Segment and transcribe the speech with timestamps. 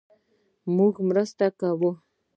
[0.75, 1.91] مونږ مرسته کوو